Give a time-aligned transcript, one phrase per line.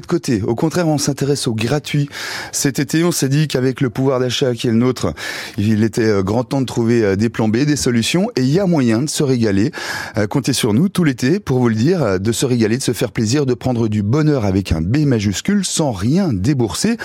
[0.00, 0.42] de côté.
[0.42, 2.08] Au contraire, on s'intéresse au gratuit.
[2.50, 5.14] Cet été, on s'est dit qu'avec le pouvoir d'achat qui est le nôtre,
[5.56, 8.50] il était euh, grand temps de trouver euh, des plans B, des solutions, et il
[8.50, 9.70] y a moyen de se régaler.
[10.16, 12.90] Euh, comptez sur nous tout l'été pour vous le dire, de se régaler, de se
[12.90, 16.96] faire plaisir, de prendre du bonheur avec un B majuscule sans rien débourser,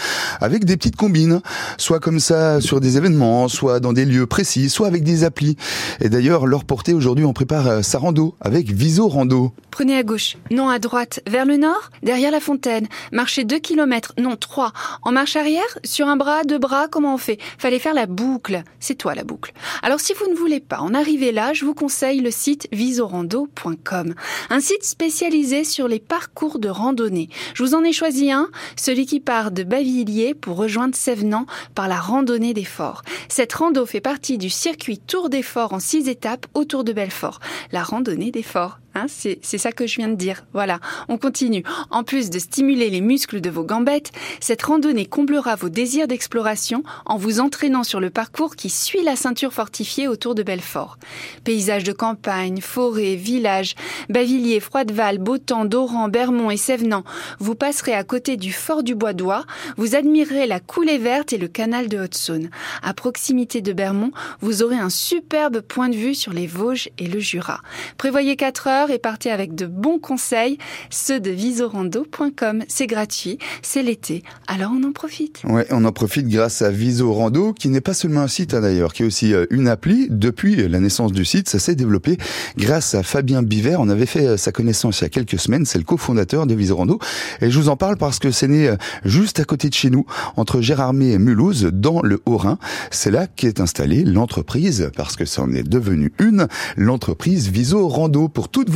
[0.41, 1.41] avec des petites combines,
[1.77, 5.57] soit comme ça sur des événements, soit dans des lieux précis, soit avec des applis.
[6.01, 9.53] Et d'ailleurs, leur portée aujourd'hui, on prépare sa rando avec Viso Rando.
[9.69, 12.78] Prenez à gauche, non à droite, vers le nord, derrière la fontaine
[13.11, 14.73] Marcher 2 km, non 3.
[15.01, 17.39] En marche arrière, sur un bras, deux bras, comment on fait?
[17.57, 18.63] Fallait faire la boucle.
[18.79, 19.53] C'est toi la boucle.
[19.81, 24.13] Alors si vous ne voulez pas en arriver là, je vous conseille le site visorando.com.
[24.49, 27.29] Un site spécialisé sur les parcours de randonnée.
[27.53, 31.87] Je vous en ai choisi un, celui qui part de Bavilliers pour rejoindre Sévenant par
[31.87, 33.03] la randonnée des forts.
[33.29, 37.39] Cette rando fait partie du circuit Tour des Forts en 6 étapes autour de Belfort.
[37.71, 38.79] La randonnée des forts.
[38.99, 40.45] Hein, c'est ça que je viens de dire.
[40.53, 41.63] Voilà, on continue.
[41.89, 46.83] En plus de stimuler les muscles de vos gambettes, cette randonnée comblera vos désirs d'exploration
[47.05, 50.97] en vous entraînant sur le parcours qui suit la ceinture fortifiée autour de Belfort.
[51.43, 53.75] Paysages de campagne, forêts, villages,
[54.09, 57.03] Bavilliers, Froideval, Beautemps, Doran, Bermont et Sévenant.
[57.39, 59.45] Vous passerez à côté du fort du Bois d'Oie,
[59.77, 62.49] vous admirerez la coulée verte et le canal de Haute-Saône.
[62.83, 67.07] À proximité de Bermont, vous aurez un superbe point de vue sur les Vosges et
[67.07, 67.61] le Jura.
[67.97, 70.57] Prévoyez 4 heures et partez avec de bons conseils,
[70.89, 72.63] ceux de visorando.com.
[72.67, 75.41] C'est gratuit, c'est l'été, alors on en profite.
[75.45, 78.93] Ouais, on en profite grâce à Visorando, qui n'est pas seulement un site hein, d'ailleurs,
[78.93, 80.07] qui est aussi euh, une appli.
[80.09, 82.17] Depuis la naissance du site, ça s'est développé
[82.57, 83.75] grâce à Fabien Biver.
[83.79, 85.65] On avait fait euh, sa connaissance il y a quelques semaines.
[85.65, 86.99] C'est le cofondateur de Visorando.
[87.41, 89.89] Et je vous en parle parce que c'est né euh, juste à côté de chez
[89.89, 92.57] nous, entre Gérardmer et Mulhouse, dans le Haut-Rhin.
[92.91, 98.49] C'est là qu'est installée l'entreprise, parce que ça en est devenu une, l'entreprise Visorando pour
[98.49, 98.69] toutes